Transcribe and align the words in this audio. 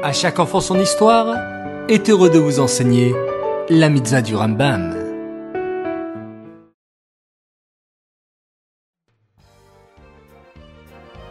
À 0.00 0.12
chaque 0.12 0.38
enfant 0.38 0.60
son 0.60 0.78
histoire 0.78 1.34
est 1.88 2.08
heureux 2.08 2.30
de 2.30 2.38
vous 2.38 2.60
enseigner 2.60 3.16
la 3.68 3.88
mitzvah 3.88 4.22
du 4.22 4.36
Rambam. 4.36 4.94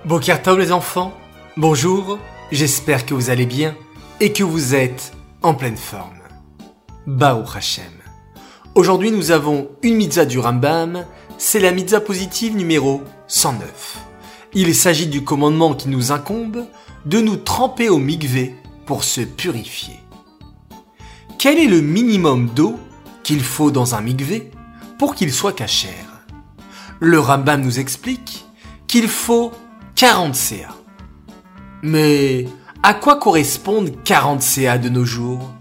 Bokertov 0.04 0.60
les 0.60 0.74
enfants, 0.74 1.14
bonjour, 1.56 2.20
j'espère 2.52 3.06
que 3.06 3.14
vous 3.14 3.30
allez 3.30 3.46
bien 3.46 3.74
et 4.20 4.34
que 4.34 4.44
vous 4.44 4.76
êtes 4.76 5.14
en 5.44 5.54
pleine 5.54 5.78
forme. 5.78 6.20
Baou 7.06 7.46
Hashem. 7.56 7.86
Aujourd'hui 8.76 9.12
nous 9.12 9.32
avons 9.32 9.70
une 9.82 9.96
mitzvah 9.96 10.26
du 10.26 10.40
Rambam, 10.40 11.06
c'est 11.38 11.62
la 11.62 11.72
mitzvah 11.72 12.02
positive 12.02 12.58
numéro 12.58 13.02
109. 13.28 14.00
Il 14.54 14.76
s'agit 14.76 15.08
du 15.08 15.24
commandement 15.24 15.74
qui 15.74 15.88
nous 15.88 16.12
incombe 16.12 16.66
de 17.08 17.22
nous 17.22 17.38
tremper 17.38 17.88
au 17.88 18.00
mikvé 18.00 18.54
pour 18.86 19.06
se 19.06 19.22
purifier. 19.22 19.98
Quel 21.40 21.58
est 21.58 21.68
le 21.68 21.80
minimum 21.80 22.50
d'eau 22.50 22.78
qu'il 23.24 23.42
faut 23.42 23.72
dans 23.72 23.96
un 23.96 24.02
mikvé 24.02 24.52
pour 25.00 25.16
qu'il 25.16 25.32
soit 25.32 25.54
cachère 25.54 26.26
Le 27.00 27.18
Rambam 27.18 27.62
nous 27.62 27.80
explique 27.80 28.46
qu'il 28.88 29.08
faut 29.08 29.54
40 29.96 30.36
CA. 30.36 30.76
Mais 31.82 32.46
à 32.84 32.94
quoi 32.94 33.16
correspondent 33.16 34.04
40 34.04 34.42
CA 34.42 34.78
de 34.78 34.90
nos 34.90 35.06
jours? 35.06 35.54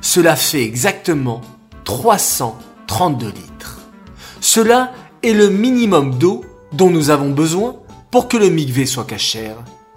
Cela 0.00 0.34
fait 0.34 0.64
exactement 0.64 1.40
332 1.84 3.26
litres. 3.28 3.80
Cela 4.40 4.92
est 5.22 5.34
le 5.34 5.50
minimum 5.50 6.18
d'eau 6.18 6.44
dont 6.72 6.90
nous 6.90 7.10
avons 7.10 7.30
besoin 7.30 7.76
pour 8.10 8.26
que 8.26 8.36
le 8.36 8.48
mikvé 8.48 8.86
soit 8.86 9.04
cachère, 9.04 9.56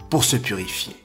pour 0.10 0.24
se 0.24 0.36
purifier. 0.36 0.96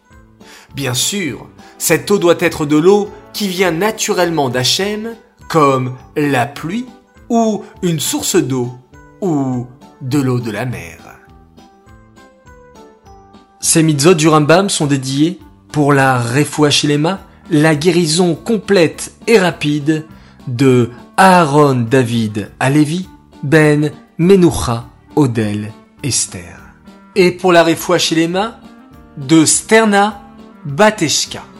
Bien 0.74 0.94
sûr, 0.94 1.48
cette 1.78 2.10
eau 2.10 2.18
doit 2.18 2.36
être 2.40 2.64
de 2.66 2.76
l'eau 2.76 3.10
qui 3.32 3.48
vient 3.48 3.72
naturellement 3.72 4.48
d'Hachem, 4.48 5.14
comme 5.48 5.96
la 6.16 6.46
pluie, 6.46 6.86
ou 7.28 7.64
une 7.82 8.00
source 8.00 8.36
d'eau, 8.36 8.72
ou 9.20 9.66
de 10.00 10.20
l'eau 10.20 10.40
de 10.40 10.50
la 10.50 10.64
mer. 10.64 10.98
Ces 13.60 13.82
mitzvot 13.82 14.14
du 14.14 14.28
Rambam 14.28 14.68
sont 14.68 14.86
dédiés 14.86 15.38
pour 15.70 15.92
la 15.92 16.18
Refuachilema, 16.18 17.20
la 17.50 17.74
guérison 17.74 18.34
complète 18.34 19.12
et 19.26 19.38
rapide 19.38 20.06
de 20.48 20.90
Aaron 21.16 21.86
David 21.88 22.50
Alevi, 22.58 23.08
Ben 23.42 23.92
Menucha 24.18 24.86
Odel 25.16 25.72
Esther. 26.02 26.58
Et 27.14 27.30
pour 27.30 27.52
la 27.52 27.62
Refuachilema, 27.62 28.58
de 29.16 29.46
Sterna 29.46 30.22
Bateshka. 30.64 31.51